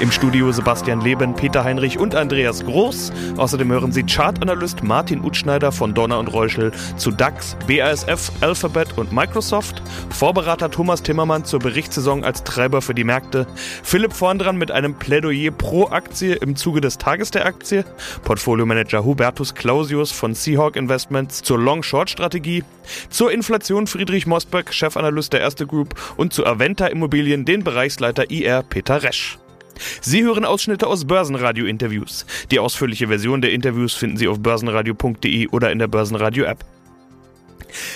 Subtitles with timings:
[0.00, 3.12] Im Studio Sebastian Leben, Peter Heinrich und Andreas Groß.
[3.36, 9.12] Außerdem hören Sie Chartanalyst Martin Utschneider von Donner und Reuschel zu DAX, BASF, Alphabet und
[9.12, 9.82] Microsoft.
[10.10, 13.46] Vorberater Thomas Timmermann zur Berichtssaison als Treiber für die Märkte.
[13.82, 17.84] Philipp vorn dran mit einem Plädoyer pro Aktie im Zuge des Tages der Aktie.
[18.24, 22.64] Portfoliomanager Hubertus Clausius von Seahawk Investments zur Long-Short-Strategie.
[23.10, 25.94] Zur Inflation Friedrich Mosberg, Chefanalyst der Erste Group.
[26.16, 29.38] Und zu Aventa Immobilien den Bereichsleiter IR Peter Resch.
[30.00, 32.26] Sie hören Ausschnitte aus Börsenradio-Interviews.
[32.50, 36.64] Die ausführliche Version der Interviews finden Sie auf börsenradio.de oder in der Börsenradio-App.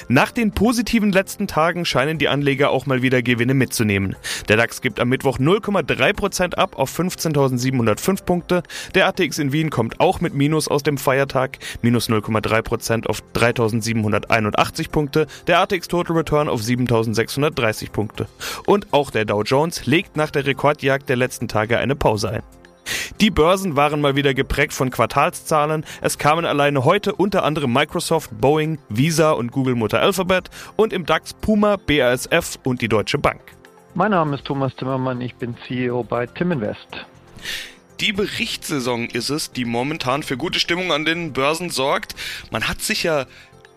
[0.08, 4.16] Nach den positiven letzten Tagen scheinen die Anleger auch mal wieder Gewinne mitzunehmen.
[4.48, 8.62] Der DAX gibt am Mittwoch 0,3% ab auf 15.705 Punkte.
[8.94, 14.90] Der ATX in Wien kommt auch mit Minus aus dem Feiertag, minus 0,3% auf 3.781
[14.90, 15.26] Punkte.
[15.46, 18.28] Der ATX Total Return auf 7.630 Punkte.
[18.66, 22.66] Und auch der Dow Jones legt nach der Rekordjagd der letzten Tage eine Pause ein.
[23.20, 25.84] Die Börsen waren mal wieder geprägt von Quartalszahlen.
[26.01, 31.07] Es kamen alleine heute unter anderem Microsoft, Boeing, Visa und Google Mutter Alphabet und im
[31.07, 33.41] DAX Puma, BASF und die Deutsche Bank.
[33.95, 37.07] Mein Name ist Thomas Timmermann, ich bin CEO bei Timinvest.
[38.01, 42.14] Die Berichtssaison ist es, die momentan für gute Stimmung an den Börsen sorgt.
[42.51, 43.25] Man hat sich ja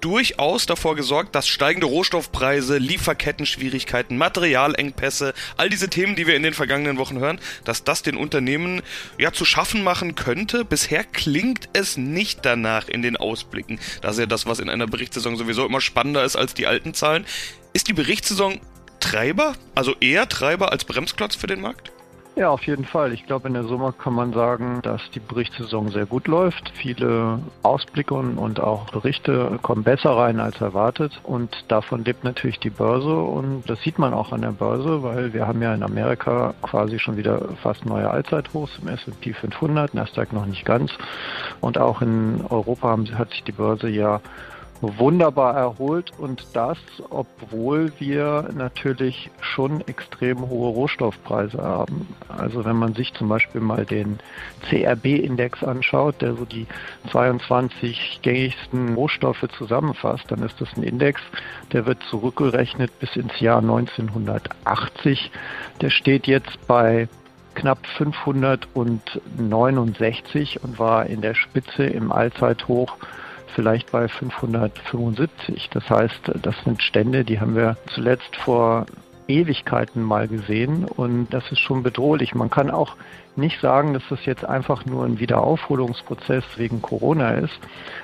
[0.01, 6.53] durchaus davor gesorgt, dass steigende Rohstoffpreise, Lieferkettenschwierigkeiten, Materialengpässe, all diese Themen, die wir in den
[6.53, 8.81] vergangenen Wochen hören, dass das den Unternehmen
[9.17, 10.65] ja zu schaffen machen könnte.
[10.65, 13.79] Bisher klingt es nicht danach in den Ausblicken.
[14.01, 16.93] Das ist ja das, was in einer Berichtssaison sowieso immer spannender ist als die alten
[16.93, 17.25] Zahlen.
[17.73, 18.59] Ist die Berichtssaison
[18.99, 21.91] Treiber, also eher Treiber als Bremsklotz für den Markt?
[22.39, 23.11] Ja, auf jeden Fall.
[23.11, 26.71] Ich glaube, in der Summe kann man sagen, dass die Berichtssaison sehr gut läuft.
[26.73, 31.19] Viele Ausblicke und auch Berichte kommen besser rein als erwartet.
[31.23, 33.13] Und davon lebt natürlich die Börse.
[33.13, 36.97] Und das sieht man auch an der Börse, weil wir haben ja in Amerika quasi
[36.97, 40.93] schon wieder fast neue Allzeithochs im S&P 500, Nasdaq noch nicht ganz.
[41.59, 44.21] Und auch in Europa hat sich die Börse ja
[44.81, 46.77] wunderbar erholt und das,
[47.09, 52.07] obwohl wir natürlich schon extrem hohe Rohstoffpreise haben.
[52.29, 54.19] Also wenn man sich zum Beispiel mal den
[54.69, 56.67] CRB-Index anschaut, der so die
[57.11, 61.19] 22 gängigsten Rohstoffe zusammenfasst, dann ist das ein Index,
[61.73, 65.31] der wird zurückgerechnet bis ins Jahr 1980.
[65.81, 67.07] Der steht jetzt bei
[67.55, 72.95] knapp 569 und war in der Spitze im Allzeithoch
[73.55, 75.69] vielleicht bei 575.
[75.71, 78.85] Das heißt, das sind Stände, die haben wir zuletzt vor
[79.27, 82.33] Ewigkeiten mal gesehen und das ist schon bedrohlich.
[82.33, 82.95] Man kann auch
[83.39, 87.59] nicht sagen, dass das jetzt einfach nur ein Wiederaufholungsprozess wegen Corona ist.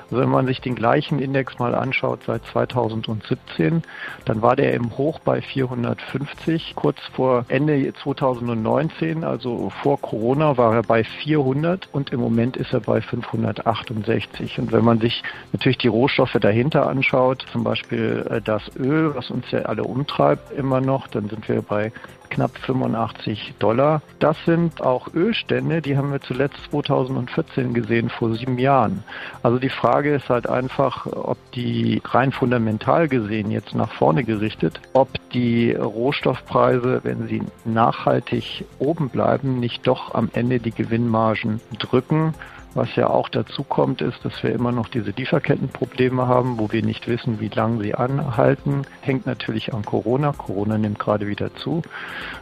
[0.05, 3.83] Also wenn man sich den gleichen Index mal anschaut seit 2017,
[4.25, 6.73] dann war der im Hoch bei 450.
[6.75, 12.73] Kurz vor Ende 2019, also vor Corona, war er bei 400 und im Moment ist
[12.73, 14.59] er bei 568.
[14.59, 15.23] Und wenn man sich
[15.53, 20.51] natürlich die Rohstoffe dahinter anschaut, zum Beispiel äh, das Öl, was uns ja alle umtreibt
[20.51, 21.91] immer noch, dann sind wir bei
[22.29, 24.01] knapp 85 Dollar.
[24.19, 29.03] Das sind auch Ölstände, die haben wir zuletzt 2014 gesehen, vor sieben Jahren.
[29.43, 34.79] Also die Frage ist halt einfach, ob die rein fundamental gesehen jetzt nach vorne gerichtet,
[34.93, 42.33] ob die Rohstoffpreise, wenn sie nachhaltig oben bleiben, nicht doch am Ende die Gewinnmargen drücken.
[42.75, 46.83] Was ja auch dazu kommt, ist, dass wir immer noch diese Lieferkettenprobleme haben, wo wir
[46.83, 48.81] nicht wissen, wie lange sie anhalten.
[48.99, 50.33] Hängt natürlich an Corona.
[50.33, 51.83] Corona nimmt gerade wieder zu.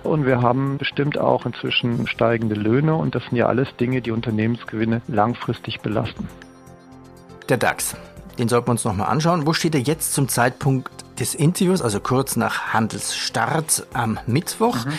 [0.01, 4.09] Und wir haben bestimmt auch inzwischen steigende Löhne und das sind ja alles Dinge, die
[4.09, 6.27] Unternehmensgewinne langfristig belasten.
[7.47, 7.95] Der DAX.
[8.39, 9.45] Den sollten wir uns nochmal anschauen.
[9.45, 10.89] Wo steht er jetzt zum Zeitpunkt
[11.19, 14.83] des Interviews, also kurz nach Handelsstart am Mittwoch?
[14.85, 14.93] Mhm.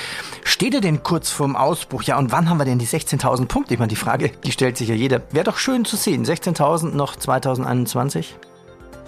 [0.55, 2.05] Steht er denn kurz vorm Ausbruch?
[2.05, 3.75] Ja, und wann haben wir denn die 16.000 Punkte?
[3.75, 5.21] Ich meine, die Frage, die stellt sich ja jeder.
[5.33, 6.25] Wäre doch schön zu sehen.
[6.25, 8.37] 16.000 noch 2021?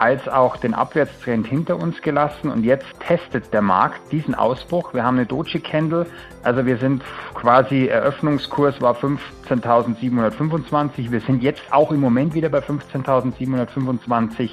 [0.00, 4.94] als auch den Abwärtstrend hinter uns gelassen und jetzt testet der Markt diesen Ausbruch.
[4.94, 6.06] Wir haben eine Doji Candle,
[6.42, 7.04] also wir sind
[7.34, 11.10] quasi Eröffnungskurs war 15.725.
[11.10, 14.50] Wir sind jetzt auch im Moment wieder bei 15.725.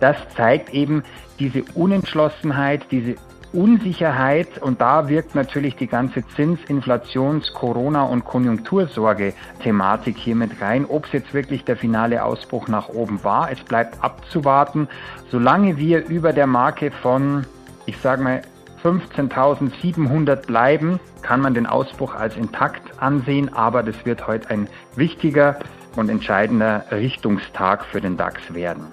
[0.00, 1.02] Das zeigt eben
[1.38, 3.16] diese Unentschlossenheit, diese
[3.52, 10.84] Unsicherheit und da wirkt natürlich die ganze Zins-, Inflations-, Corona- und Konjunktursorge-Thematik hier mit rein.
[10.86, 14.88] Ob es jetzt wirklich der finale Ausbruch nach oben war, es bleibt abzuwarten.
[15.30, 17.46] Solange wir über der Marke von,
[17.86, 18.42] ich sage mal,
[18.82, 25.58] 15.700 bleiben, kann man den Ausbruch als intakt ansehen, aber das wird heute ein wichtiger
[25.96, 28.84] und entscheidender Richtungstag für den DAX werden.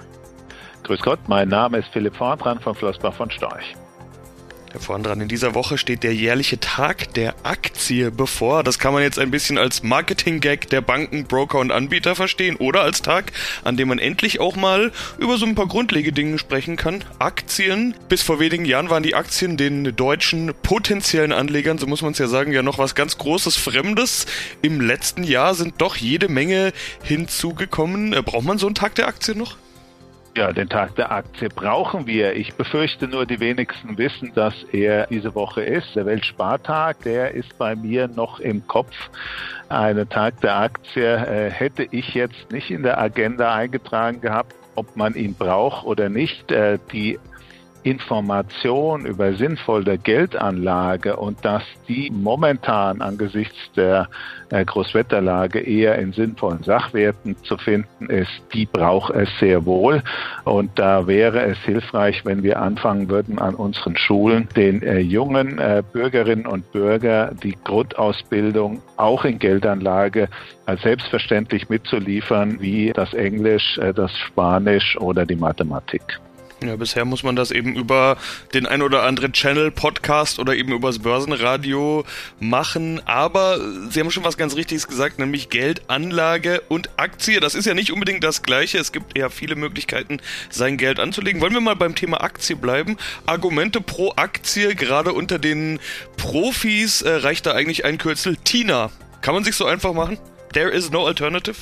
[0.84, 3.76] Grüß Gott, mein Name ist Philipp Vordran von Flossbach von Storch.
[4.80, 8.64] Vorn in dieser Woche steht der jährliche Tag der Aktie bevor.
[8.64, 12.82] Das kann man jetzt ein bisschen als Marketing-Gag der Banken, Broker und Anbieter verstehen oder
[12.82, 13.32] als Tag,
[13.64, 17.04] an dem man endlich auch mal über so ein paar Grundlegedinge sprechen kann.
[17.20, 17.96] Aktien.
[18.10, 22.18] Bis vor wenigen Jahren waren die Aktien den deutschen potenziellen Anlegern, so muss man es
[22.18, 24.26] ja sagen, ja noch was ganz Großes, Fremdes.
[24.62, 26.74] Im letzten Jahr sind doch jede Menge
[27.04, 28.12] hinzugekommen.
[28.24, 29.58] Braucht man so einen Tag der Aktie noch?
[30.38, 32.36] Ja, den Tag der Aktie brauchen wir.
[32.36, 35.96] Ich befürchte nur, die wenigsten wissen, dass er diese Woche ist.
[35.96, 38.94] Der Weltspartag, der ist bei mir noch im Kopf.
[39.70, 44.98] Einen Tag der Aktie äh, hätte ich jetzt nicht in der Agenda eingetragen gehabt, ob
[44.98, 46.52] man ihn braucht oder nicht.
[46.52, 47.18] Äh, die
[47.86, 54.10] Information über sinnvolle Geldanlage und dass die momentan angesichts der
[54.50, 60.02] äh, Großwetterlage eher in sinnvollen Sachwerten zu finden ist, die braucht es sehr wohl.
[60.46, 65.60] Und da wäre es hilfreich, wenn wir anfangen würden, an unseren Schulen den äh, jungen
[65.60, 70.28] äh, Bürgerinnen und Bürger die Grundausbildung auch in Geldanlage
[70.66, 76.02] als selbstverständlich mitzuliefern, wie das Englisch, das Spanisch oder die Mathematik.
[76.64, 78.18] Ja, bisher muss man das eben über
[78.54, 82.06] den ein oder anderen Channel, Podcast oder eben übers Börsenradio
[82.40, 83.02] machen.
[83.06, 83.60] Aber
[83.90, 87.42] Sie haben schon was ganz Richtiges gesagt, nämlich Geld, Anlage und Aktie.
[87.42, 88.78] Das ist ja nicht unbedingt das Gleiche.
[88.78, 91.42] Es gibt eher viele Möglichkeiten, sein Geld anzulegen.
[91.42, 92.96] Wollen wir mal beim Thema Aktie bleiben?
[93.26, 95.80] Argumente pro Aktie, gerade unter den
[96.16, 98.92] Profis, äh, reicht da eigentlich ein Kürzel TINA.
[99.22, 100.18] Kann man sich so einfach machen?
[100.54, 101.58] There is no alternative?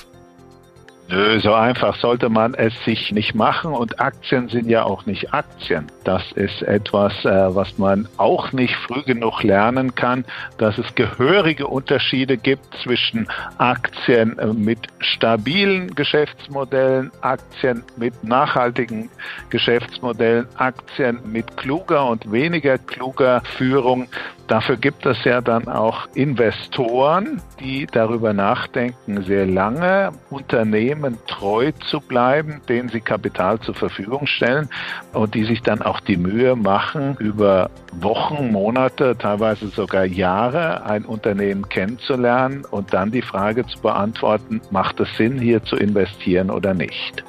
[1.13, 5.31] Nö, so einfach sollte man es sich nicht machen und Aktien sind ja auch nicht
[5.31, 5.86] Aktien.
[6.06, 10.25] Das ist etwas, äh, was man auch nicht früh genug lernen kann,
[10.57, 13.27] dass es gehörige Unterschiede gibt zwischen
[13.60, 19.12] Aktien äh, mit stabilen Geschäftsmodellen, Aktien mit nachhaltigen
[19.51, 24.07] Geschäftsmodellen, Aktien mit kluger und weniger kluger Führung.
[24.54, 32.00] Dafür gibt es ja dann auch Investoren, die darüber nachdenken, sehr lange Unternehmen treu zu
[32.00, 34.70] bleiben, denen sie Kapital zur Verfügung stellen
[35.12, 41.06] und die sich dann auch die Mühe machen, über Wochen, Monate, teilweise sogar Jahre ein
[41.06, 46.76] Unternehmen kennenzulernen und dann die Frage zu beantworten, macht es Sinn, hier zu investieren oder
[46.76, 47.24] nicht?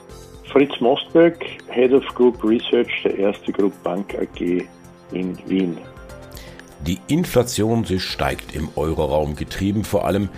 [0.53, 4.67] Fritz Mostberg, Head of Group Research der Erste Group Bank AG
[5.13, 5.79] in Wien.
[6.87, 10.29] Die Inflation, sie steigt im Euroraum, getrieben vor allem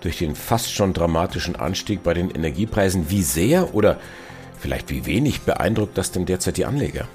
[0.00, 3.10] durch den fast schon dramatischen Anstieg bei den Energiepreisen.
[3.10, 3.98] Wie sehr oder
[4.58, 7.08] vielleicht wie wenig beeindruckt das denn derzeit die Anleger?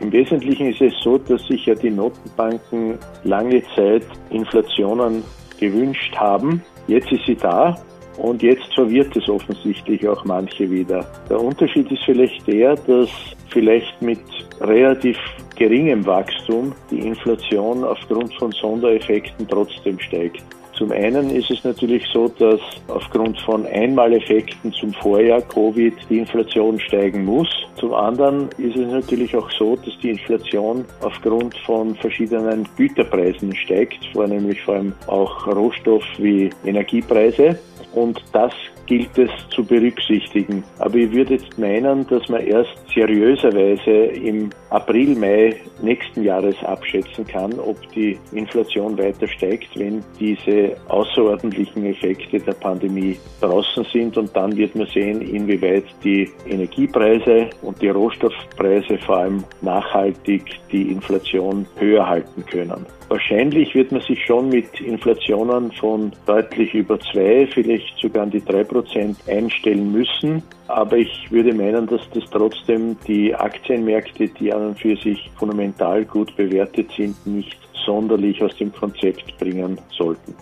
[0.00, 5.22] Im Wesentlichen ist es so, dass sich ja die Notenbanken lange Zeit Inflationen
[5.58, 6.62] gewünscht haben.
[6.86, 7.78] Jetzt ist sie da
[8.16, 11.04] und jetzt verwirrt es offensichtlich auch manche wieder.
[11.28, 13.08] Der Unterschied ist vielleicht der, dass
[13.50, 14.20] vielleicht mit
[14.60, 15.18] relativ
[15.56, 20.42] geringem Wachstum die Inflation aufgrund von Sondereffekten trotzdem steigt.
[20.76, 26.78] Zum einen ist es natürlich so, dass aufgrund von Einmaleffekten zum Vorjahr Covid die Inflation
[26.78, 27.48] steigen muss.
[27.76, 34.04] Zum anderen ist es natürlich auch so, dass die Inflation aufgrund von verschiedenen Güterpreisen steigt,
[34.12, 37.58] vornehmlich vor allem auch Rohstoff wie Energiepreise.
[37.94, 38.52] Und das
[38.84, 40.62] gilt es zu berücksichtigen.
[40.78, 47.26] Aber ich würde jetzt meinen, dass man erst seriöserweise im April, Mai nächsten Jahres abschätzen
[47.26, 54.16] kann, ob die Inflation weiter steigt, wenn diese außerordentlichen Effekte der Pandemie draußen sind.
[54.16, 60.42] Und dann wird man sehen, inwieweit die Energiepreise und die Rohstoffpreise vor allem nachhaltig
[60.72, 62.86] die Inflation höher halten können.
[63.08, 68.44] Wahrscheinlich wird man sich schon mit Inflationen von deutlich über zwei, vielleicht sogar an die
[68.44, 70.42] drei Prozent einstellen müssen.
[70.68, 76.04] Aber ich würde meinen, dass das trotzdem die Aktienmärkte, die an und für sich fundamental
[76.04, 80.34] gut bewertet sind, nicht sonderlich aus dem Konzept bringen sollten.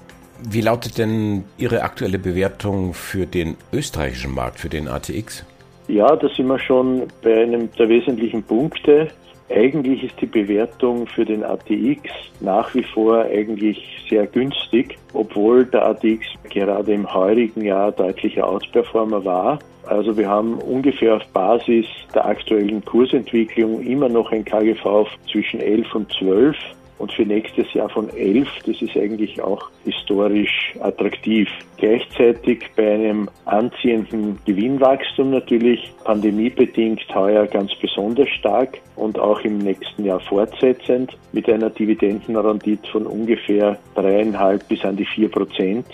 [0.49, 5.45] Wie lautet denn Ihre aktuelle Bewertung für den österreichischen Markt, für den ATX?
[5.89, 9.09] Ja, da sind wir schon bei einem der wesentlichen Punkte.
[9.55, 15.87] Eigentlich ist die Bewertung für den ATX nach wie vor eigentlich sehr günstig, obwohl der
[15.87, 19.61] ATX gerade im heurigen Jahr deutlicher Outperformer war.
[19.87, 25.95] Also wir haben ungefähr auf Basis der aktuellen Kursentwicklung immer noch ein KGV zwischen 11
[25.95, 26.57] und 12
[26.99, 28.49] und für nächstes Jahr von 11.
[28.67, 31.49] Das ist eigentlich auch historisch attraktiv.
[31.77, 40.05] Gleichzeitig bei einem anziehenden Gewinnwachstum natürlich, pandemiebedingt heuer ganz besonders stark und auch im nächsten
[40.05, 45.87] Jahr fortsetzend mit einer Dividendenrendite von ungefähr dreieinhalb bis an die vier Prozent.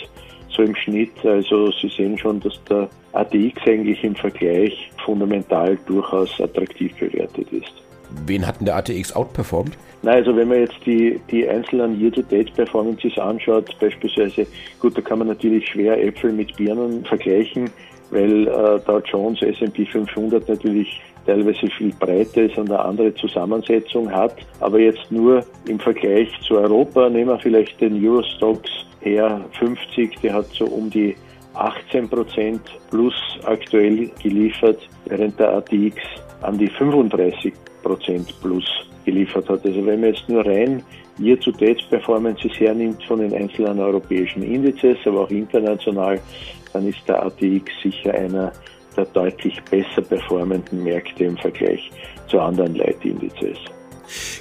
[0.50, 6.40] So im Schnitt, also Sie sehen schon, dass der ATX eigentlich im Vergleich fundamental durchaus
[6.40, 7.89] attraktiv bewertet ist.
[8.26, 9.76] Wen hat denn der ATX outperformt?
[10.02, 14.46] Na, also wenn man jetzt die, die einzelnen Year-to-Date-Performances anschaut, beispielsweise,
[14.78, 17.70] gut, da kann man natürlich schwer Äpfel mit Birnen vergleichen,
[18.10, 24.10] weil äh, Dow Jones, S&P 500 natürlich teilweise viel breiter ist und eine andere Zusammensetzung
[24.10, 24.34] hat.
[24.60, 28.68] Aber jetzt nur im Vergleich zu Europa nehmen wir vielleicht den Eurostox
[29.00, 31.14] her 50, der hat so um die
[31.54, 33.14] 18 Prozent plus
[33.44, 35.96] aktuell geliefert, während der ATX
[36.42, 37.52] an die 35
[37.82, 38.64] Prozent plus
[39.04, 39.64] geliefert hat.
[39.64, 40.82] Also wenn man jetzt nur rein
[41.18, 46.20] Year-to-Date-Performances hernimmt von den einzelnen europäischen Indizes, aber auch international,
[46.72, 48.52] dann ist der ATX sicher einer
[48.96, 51.90] der deutlich besser performenden Märkte im Vergleich
[52.28, 53.58] zu anderen Leitindizes.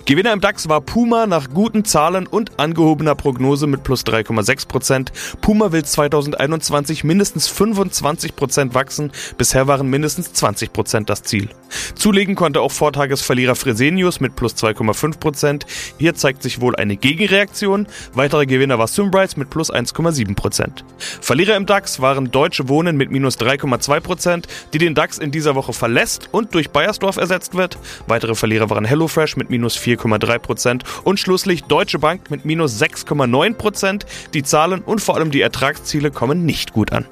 [0.06, 5.12] Gewinner im DAX war Puma nach guten Zahlen und angehobener Prognose mit plus 3,6 Prozent.
[5.42, 9.12] Puma will 2021 mindestens 25 Prozent wachsen.
[9.38, 11.50] Bisher waren mindestens 20 Prozent das Ziel.
[11.96, 15.66] Zulegen konnte auch Vortagesverlierer Fresenius mit plus 2,5 Prozent.
[15.98, 17.88] Hier zeigt sich wohl eine Gegenreaktion.
[18.14, 20.84] Weiterer Gewinner war Symbright mit plus 1,7 Prozent.
[21.22, 25.56] Verlierer im DAX waren Deutsche Wohnen mit minus 3,2 Prozent, die den DAX in dieser
[25.56, 27.78] Woche verlässt und durch Bayersdorf ersetzt wird.
[28.08, 33.54] Weitere Verlierer waren HelloFresh mit minus 4,3 Prozent und schlusslich Deutsche Bank mit minus 6,9
[33.56, 34.06] Prozent.
[34.34, 37.06] Die Zahlen und vor allem die Ertragsziele kommen nicht gut an.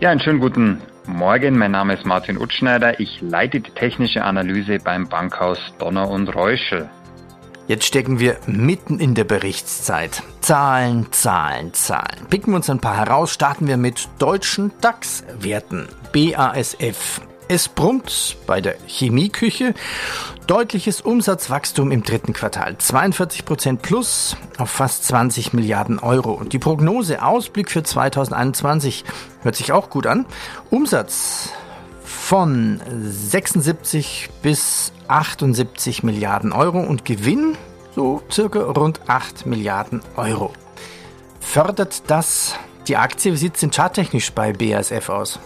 [0.00, 1.58] Ja, einen schönen guten Morgen.
[1.58, 3.00] Mein Name ist Martin Utschneider.
[3.00, 6.88] Ich leite die technische Analyse beim Bankhaus Donner und Reuschel.
[7.66, 10.22] Jetzt stecken wir mitten in der Berichtszeit.
[10.40, 12.26] Zahlen, Zahlen, Zahlen.
[12.30, 15.86] Picken wir uns ein paar heraus, starten wir mit deutschen DAX-Werten.
[16.12, 17.20] BASF.
[17.50, 19.72] Es brummt bei der Chemieküche.
[20.46, 22.76] Deutliches Umsatzwachstum im dritten Quartal.
[22.76, 26.32] 42 Prozent plus auf fast 20 Milliarden Euro.
[26.32, 29.04] Und die Prognose, Ausblick für 2021
[29.42, 30.26] hört sich auch gut an.
[30.68, 31.48] Umsatz
[32.04, 37.56] von 76 bis 78 Milliarden Euro und Gewinn
[37.94, 40.52] so circa rund 8 Milliarden Euro.
[41.40, 42.56] Fördert das
[42.88, 43.32] die Aktie?
[43.32, 45.40] Wie sieht es denn charttechnisch bei BASF aus?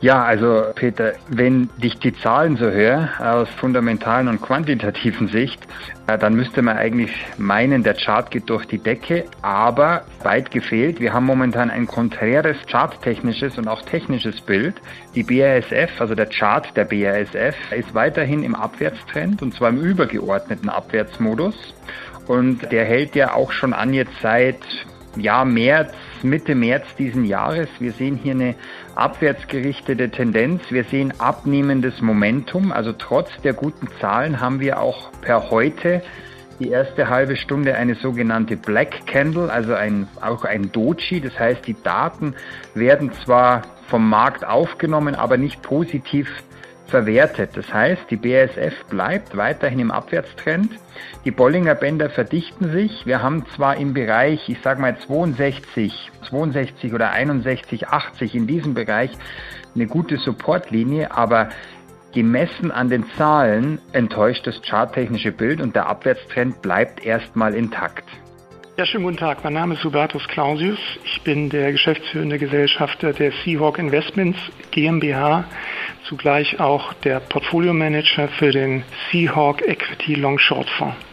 [0.00, 5.66] Ja, also Peter, wenn ich die Zahlen so höre, aus fundamentalen und quantitativen Sicht,
[6.06, 11.00] äh, dann müsste man eigentlich meinen, der Chart geht durch die Decke, aber weit gefehlt.
[11.00, 14.74] Wir haben momentan ein konträres charttechnisches und auch technisches Bild.
[15.14, 20.68] Die BASF, also der Chart der BASF, ist weiterhin im Abwärtstrend und zwar im übergeordneten
[20.68, 21.56] Abwärtsmodus.
[22.26, 24.60] Und der hält ja auch schon an jetzt seit
[25.16, 25.92] ja, März,
[26.22, 27.68] Mitte März diesen Jahres.
[27.78, 28.54] Wir sehen hier eine
[28.94, 30.62] abwärtsgerichtete Tendenz.
[30.70, 32.72] Wir sehen abnehmendes Momentum.
[32.72, 36.02] Also trotz der guten Zahlen haben wir auch per heute
[36.58, 41.20] die erste halbe Stunde eine sogenannte Black Candle, also ein, auch ein Doji.
[41.20, 42.34] Das heißt, die Daten
[42.74, 46.28] werden zwar vom Markt aufgenommen, aber nicht positiv
[46.86, 47.50] verwertet.
[47.54, 50.70] Das heißt, die BASF bleibt weiterhin im Abwärtstrend.
[51.24, 53.06] Die Bollinger Bänder verdichten sich.
[53.06, 58.74] Wir haben zwar im Bereich, ich sage mal 62, 62 oder 61, 80 in diesem
[58.74, 59.10] Bereich
[59.74, 61.50] eine gute Supportlinie, aber
[62.12, 68.04] gemessen an den Zahlen enttäuscht das charttechnische Bild und der Abwärtstrend bleibt erstmal intakt.
[68.78, 69.42] Ja, schönen guten Tag.
[69.42, 70.78] Mein Name ist Hubertus Clausius.
[71.02, 74.38] Ich bin der geschäftsführende Gesellschafter der Seahawk Investments
[74.70, 75.44] GmbH,
[76.08, 81.05] zugleich auch der Portfolio Manager für den Seahawk Equity Long Short Fonds.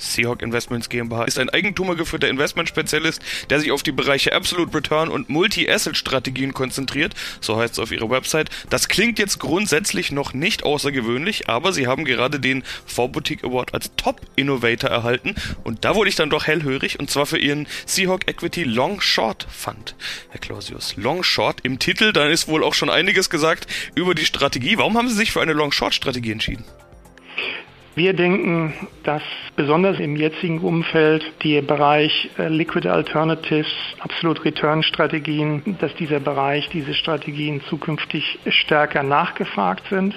[0.00, 5.28] Seahawk Investments GmbH ist ein eigentumergeführter Investmentspezialist, der sich auf die Bereiche Absolute Return und
[5.28, 8.50] Multi-Asset-Strategien konzentriert, so heißt es auf ihrer Website.
[8.70, 13.90] Das klingt jetzt grundsätzlich noch nicht außergewöhnlich, aber sie haben gerade den V-Boutique Award als
[13.96, 18.28] Top Innovator erhalten und da wurde ich dann doch hellhörig und zwar für ihren Seahawk
[18.28, 19.94] Equity Long Short Fund.
[20.30, 24.24] Herr Clausius, Long Short im Titel, dann ist wohl auch schon einiges gesagt über die
[24.24, 24.78] Strategie.
[24.78, 26.64] Warum haben Sie sich für eine Long Short Strategie entschieden?
[27.96, 29.22] Wir denken, dass
[29.56, 33.66] besonders im jetzigen Umfeld der Bereich äh, Liquid Alternatives,
[33.98, 40.14] Absolute Return Strategien, dass dieser Bereich, diese Strategien zukünftig stärker nachgefragt sind.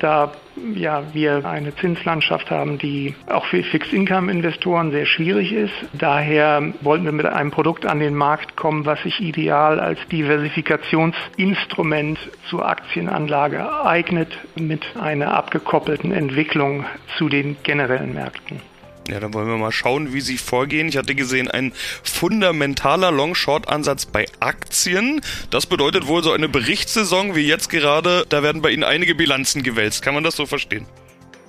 [0.00, 0.32] Da
[0.74, 5.74] ja, wir eine Zinslandschaft haben, die auch für Fixed-Income-Investoren sehr schwierig ist.
[5.92, 12.18] Daher wollten wir mit einem Produkt an den Markt kommen, was sich ideal als Diversifikationsinstrument
[12.48, 16.84] zur Aktienanlage eignet, mit einer abgekoppelten Entwicklung
[17.18, 18.60] zu den generellen Märkten.
[19.08, 20.88] Ja, dann wollen wir mal schauen, wie sie vorgehen.
[20.88, 21.72] Ich hatte gesehen, ein
[22.02, 25.20] fundamentaler Long-Short-Ansatz bei Aktien.
[25.50, 28.24] Das bedeutet wohl so eine Berichtssaison wie jetzt gerade.
[28.28, 30.02] Da werden bei Ihnen einige Bilanzen gewälzt.
[30.02, 30.86] Kann man das so verstehen?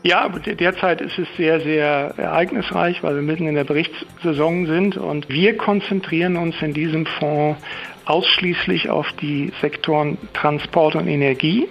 [0.04, 5.28] Ja, derzeit ist es sehr, sehr ereignisreich, weil wir mitten in der Berichtssaison sind und
[5.28, 7.60] wir konzentrieren uns in diesem Fonds
[8.06, 11.68] ausschließlich auf die Sektoren Transport und Energie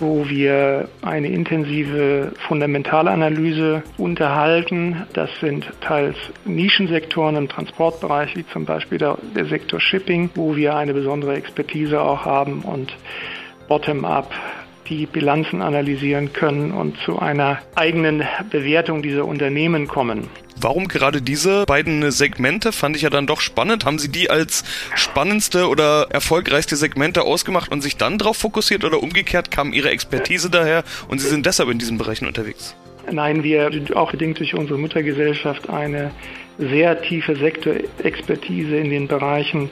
[0.00, 5.06] wo wir eine intensive Fundamentalanalyse unterhalten.
[5.12, 10.76] Das sind teils Nischensektoren im Transportbereich, wie zum Beispiel der, der Sektor Shipping, wo wir
[10.76, 12.94] eine besondere Expertise auch haben und
[13.68, 14.32] bottom-up
[14.88, 20.28] die Bilanzen analysieren können und zu einer eigenen Bewertung dieser Unternehmen kommen.
[20.60, 23.84] Warum gerade diese beiden Segmente fand ich ja dann doch spannend.
[23.84, 24.64] Haben Sie die als
[24.96, 30.50] spannendste oder erfolgreichste Segmente ausgemacht und sich dann darauf fokussiert oder umgekehrt kam Ihre Expertise
[30.50, 32.74] daher und Sie sind deshalb in diesen Bereichen unterwegs?
[33.10, 36.10] Nein, wir sind auch bedingt durch unsere Muttergesellschaft eine
[36.58, 39.70] sehr tiefe Sektorexpertise in den Bereichen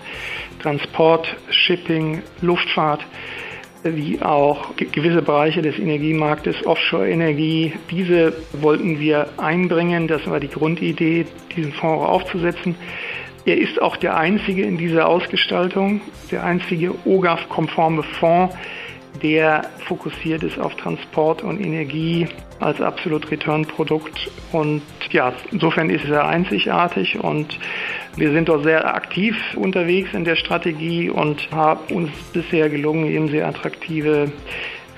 [0.62, 3.04] Transport, Shipping, Luftfahrt
[3.94, 7.74] wie auch gewisse Bereiche des Energiemarktes, Offshore-Energie.
[7.90, 10.08] Diese wollten wir einbringen.
[10.08, 12.74] Das war die Grundidee, diesen Fonds aufzusetzen.
[13.44, 16.00] Er ist auch der einzige in dieser Ausgestaltung,
[16.32, 18.56] der einzige OGAF-konforme Fonds,
[19.26, 22.28] der fokussiert ist auf Transport und Energie
[22.60, 24.30] als Absolute Return Produkt.
[24.52, 27.58] Und ja, insofern ist er einzigartig und
[28.14, 33.28] wir sind dort sehr aktiv unterwegs in der Strategie und haben uns bisher gelungen, eben
[33.28, 34.30] sehr attraktive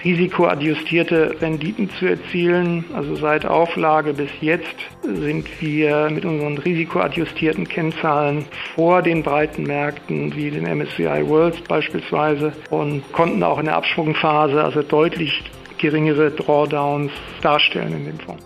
[0.05, 2.85] risikoadjustierte Renditen zu erzielen.
[2.95, 10.35] Also seit Auflage bis jetzt sind wir mit unseren risikoadjustierten Kennzahlen vor den breiten Märkten
[10.35, 15.43] wie den MSCI World beispielsweise und konnten auch in der Abschwungphase also deutlich
[15.79, 18.43] geringere Drawdowns darstellen in dem Fonds.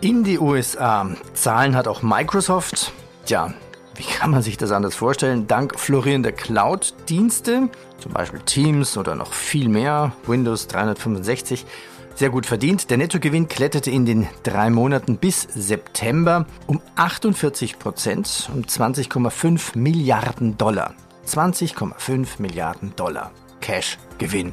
[0.00, 1.10] In die USA.
[1.32, 2.92] Zahlen hat auch Microsoft.
[3.24, 3.54] Tja,
[3.96, 5.46] wie kann man sich das anders vorstellen?
[5.46, 7.70] Dank florierender Cloud-Dienste,
[8.06, 11.66] zum Beispiel Teams oder noch viel mehr, Windows 365,
[12.14, 12.88] sehr gut verdient.
[12.88, 20.56] Der Nettogewinn kletterte in den drei Monaten bis September um 48 Prozent, um 20,5 Milliarden
[20.56, 20.94] Dollar.
[21.26, 24.52] 20,5 Milliarden Dollar Cash-Gewinn.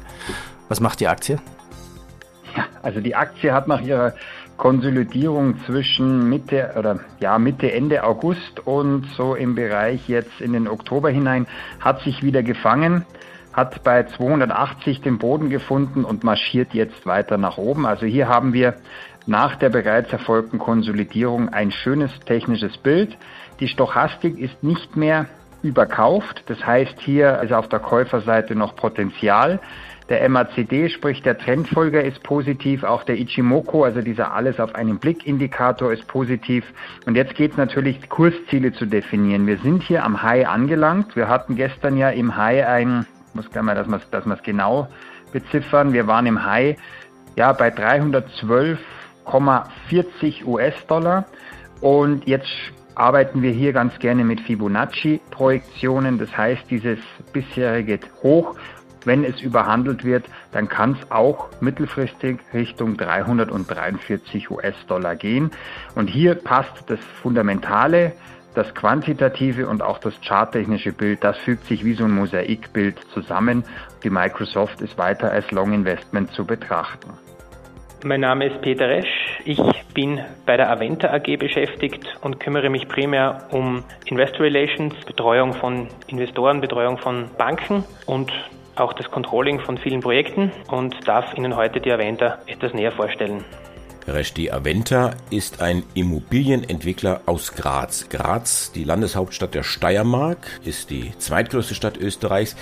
[0.68, 1.38] Was macht die Aktie?
[2.56, 4.14] Ja, also die Aktie hat nach ihrer
[4.56, 10.66] Konsolidierung zwischen Mitte oder ja Mitte Ende August und so im Bereich jetzt in den
[10.66, 11.46] Oktober hinein
[11.78, 13.04] hat sich wieder gefangen,
[13.54, 17.86] hat bei 280 den Boden gefunden und marschiert jetzt weiter nach oben.
[17.86, 18.74] Also hier haben wir
[19.26, 23.16] nach der bereits erfolgten Konsolidierung ein schönes technisches Bild.
[23.60, 25.26] Die Stochastik ist nicht mehr
[25.62, 29.60] überkauft, das heißt hier ist auf der Käuferseite noch Potenzial.
[30.10, 34.98] Der MACD, sprich der Trendfolger ist positiv, auch der Ichimoku, also dieser alles auf einen
[34.98, 36.66] Blick Indikator ist positiv.
[37.06, 39.46] Und jetzt geht es natürlich, Kursziele zu definieren.
[39.46, 41.16] Wir sind hier am High angelangt.
[41.16, 44.42] Wir hatten gestern ja im High ein, ich muss gerne mal, dass wir dass es
[44.42, 44.88] genau
[45.32, 45.92] beziffern.
[45.92, 46.76] Wir waren im High
[47.36, 51.26] ja bei 312,40 US-Dollar
[51.80, 52.48] und jetzt
[52.94, 56.18] arbeiten wir hier ganz gerne mit Fibonacci-Projektionen.
[56.18, 56.98] Das heißt, dieses
[57.32, 58.54] bisherige Hoch
[59.04, 65.50] wenn es überhandelt wird, dann kann es auch mittelfristig Richtung 343 US-Dollar gehen.
[65.94, 68.12] Und hier passt das Fundamentale,
[68.54, 73.64] das quantitative und auch das charttechnische Bild, das fügt sich wie so ein Mosaikbild zusammen.
[74.02, 77.10] Die Microsoft ist weiter als Long Investment zu betrachten.
[78.04, 79.40] Mein Name ist Peter Resch.
[79.46, 79.58] Ich
[79.94, 85.88] bin bei der Aventa AG beschäftigt und kümmere mich primär um Investor Relations, Betreuung von
[86.08, 88.30] Investoren, Betreuung von Banken und
[88.76, 93.44] auch das Controlling von vielen Projekten und darf Ihnen heute die Aventa etwas näher vorstellen.
[94.06, 98.06] Resti Aventa ist ein Immobilienentwickler aus Graz.
[98.10, 102.54] Graz, die Landeshauptstadt der Steiermark, ist die zweitgrößte Stadt Österreichs.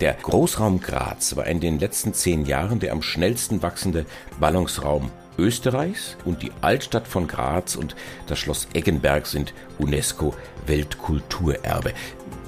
[0.00, 4.04] Der Großraum Graz war in den letzten zehn Jahren der am schnellsten wachsende
[4.38, 10.34] Ballungsraum Österreichs und die Altstadt von Graz und das Schloss Eggenberg sind UNESCO
[10.66, 11.92] Weltkulturerbe.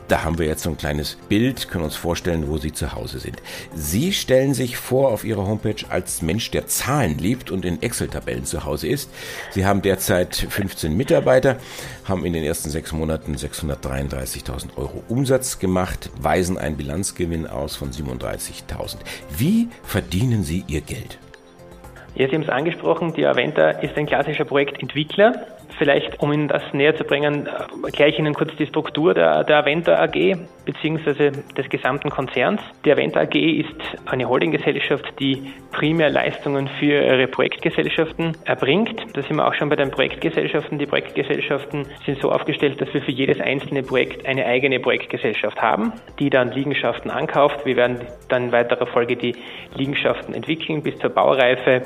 [0.09, 3.19] Da haben wir jetzt so ein kleines Bild, können uns vorstellen, wo Sie zu Hause
[3.19, 3.43] sind.
[3.75, 8.45] Sie stellen sich vor auf Ihrer Homepage als Mensch, der Zahlen liebt und in Excel-Tabellen
[8.45, 9.11] zu Hause ist.
[9.51, 11.57] Sie haben derzeit 15 Mitarbeiter,
[12.05, 17.91] haben in den ersten sechs Monaten 633.000 Euro Umsatz gemacht, weisen einen Bilanzgewinn aus von
[17.91, 18.99] 37.000.
[19.37, 21.19] Wie verdienen Sie Ihr Geld?
[22.15, 25.47] Ja, Sie haben es angesprochen, die Aventa ist ein klassischer Projektentwickler.
[25.79, 27.49] Vielleicht, um Ihnen das näher zu bringen,
[27.85, 31.31] erkläre ich Ihnen kurz die Struktur der, der Aventa AG bzw.
[31.57, 32.61] des gesamten Konzerns.
[32.85, 33.77] Die Aventa AG ist
[34.07, 39.05] eine Holdinggesellschaft, die primär Leistungen für ihre Projektgesellschaften erbringt.
[39.13, 40.79] Da sind wir auch schon bei den Projektgesellschaften.
[40.79, 45.93] Die Projektgesellschaften sind so aufgestellt, dass wir für jedes einzelne Projekt eine eigene Projektgesellschaft haben,
[46.19, 47.67] die dann Liegenschaften ankauft.
[47.67, 49.35] Wir werden dann in weiterer Folge die
[49.75, 51.83] Liegenschaften entwickeln bis zur Baureife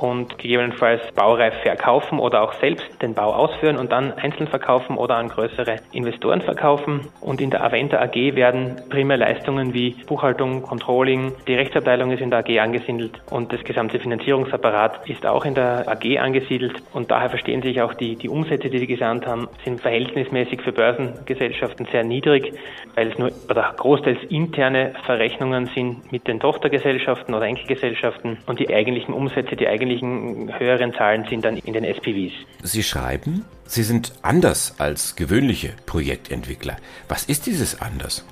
[0.00, 5.16] und gegebenenfalls baureif verkaufen oder auch selbst den Bau ausführen und dann einzeln verkaufen oder
[5.16, 7.08] an größere Investoren verkaufen.
[7.20, 12.30] Und in der Aventa AG werden primär Leistungen wie Buchhaltung, Controlling, die Rechtsabteilung ist in
[12.30, 17.28] der AG angesiedelt und das gesamte Finanzierungsapparat ist auch in der AG angesiedelt und daher
[17.28, 22.04] verstehen sich auch die, die Umsätze, die Sie gesandt haben, sind verhältnismäßig für Börsengesellschaften sehr
[22.04, 22.54] niedrig,
[22.94, 28.72] weil es nur oder großteils interne Verrechnungen sind mit den Tochtergesellschaften oder Enkelgesellschaften und die
[28.72, 32.32] eigentlichen Umsätze, die eigentlichen eigentlichen höheren Zahlen sind dann in den SPVs.
[32.62, 36.76] Sie schreiben, Sie sind anders als gewöhnliche Projektentwickler.
[37.08, 38.26] Was ist dieses anders?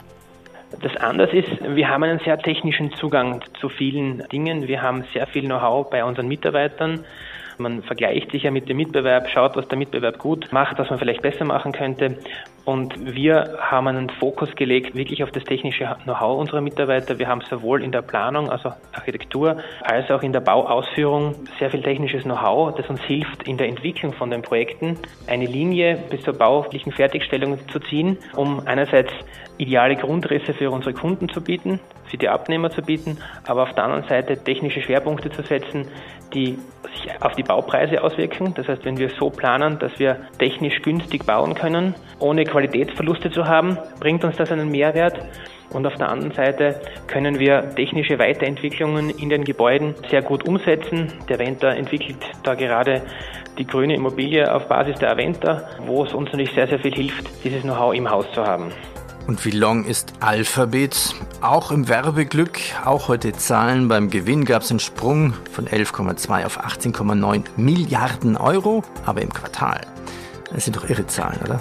[0.83, 4.67] Das anders ist, wir haben einen sehr technischen Zugang zu vielen Dingen.
[4.69, 7.05] Wir haben sehr viel Know-how bei unseren Mitarbeitern.
[7.59, 10.99] Man vergleicht sich ja mit dem Mitbewerb, schaut, was der Mitbewerb gut macht, was man
[10.99, 12.19] vielleicht besser machen könnte.
[12.65, 17.19] Und wir haben einen Fokus gelegt wirklich auf das technische Know-how unserer Mitarbeiter.
[17.19, 21.83] Wir haben sowohl in der Planung, also Architektur, als auch in der Bauausführung sehr viel
[21.83, 26.35] technisches Know-how, das uns hilft, in der Entwicklung von den Projekten eine Linie bis zur
[26.35, 29.13] baulichen Fertigstellung zu ziehen, um einerseits
[29.57, 33.85] ideale Grundrisse für unsere Kunden zu bieten, für die Abnehmer zu bieten, aber auf der
[33.85, 35.87] anderen Seite technische Schwerpunkte zu setzen,
[36.35, 36.59] die
[36.93, 38.55] sich auf die Baupreise auswirken.
[38.55, 43.47] Das heißt, wenn wir so planen, dass wir technisch günstig bauen können, ohne Qualitätsverluste zu
[43.47, 45.19] haben, bringt uns das einen Mehrwert.
[45.71, 51.13] Und auf der anderen Seite können wir technische Weiterentwicklungen in den Gebäuden sehr gut umsetzen.
[51.29, 53.03] Der Aventa entwickelt da gerade
[53.59, 57.45] die grüne Immobilie auf Basis der Aventa, wo es uns natürlich sehr, sehr viel hilft,
[57.45, 58.73] dieses Know-how im Haus zu haben.
[59.29, 61.15] Und wie long ist Alphabet?
[61.43, 63.87] Auch im Werbeglück, auch heute Zahlen.
[63.87, 69.83] Beim Gewinn gab es einen Sprung von 11,2 auf 18,9 Milliarden Euro, aber im Quartal.
[70.51, 71.61] Das sind doch irre Zahlen, oder?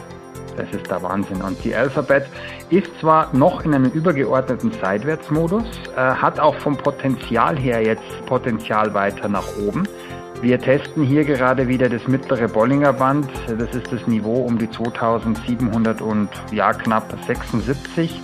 [0.56, 1.42] Das ist der Wahnsinn.
[1.42, 2.28] Und die Alphabet
[2.70, 8.94] ist zwar noch in einem übergeordneten Seitwärtsmodus, äh, hat auch vom Potenzial her jetzt Potenzial
[8.94, 9.84] weiter nach oben.
[10.42, 13.28] Wir testen hier gerade wieder das mittlere Bollinger Band.
[13.48, 18.22] Das ist das Niveau um die 2700 und ja knapp 76.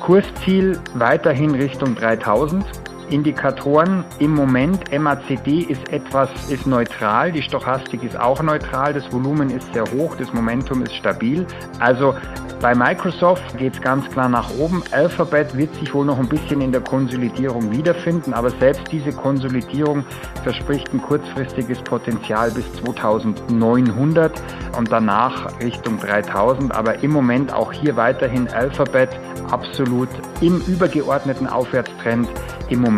[0.00, 2.64] Kursziel weiterhin Richtung 3000.
[3.10, 9.50] Indikatoren im Moment, MACD ist etwas, ist neutral, die Stochastik ist auch neutral, das Volumen
[9.50, 11.46] ist sehr hoch, das Momentum ist stabil.
[11.80, 12.14] Also
[12.60, 14.82] bei Microsoft geht es ganz klar nach oben.
[14.90, 20.04] Alphabet wird sich wohl noch ein bisschen in der Konsolidierung wiederfinden, aber selbst diese Konsolidierung
[20.42, 24.42] verspricht ein kurzfristiges Potenzial bis 2900
[24.76, 26.74] und danach Richtung 3000.
[26.74, 29.10] Aber im Moment auch hier weiterhin Alphabet
[29.50, 30.08] absolut
[30.40, 32.28] im übergeordneten Aufwärtstrend,
[32.70, 32.97] im Moment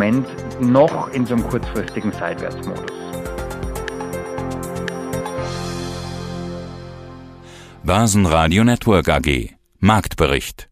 [0.61, 2.91] noch in so einem kurzfristigen Seitwärtsmodus.
[7.85, 10.70] Börsenradio Network AG Marktbericht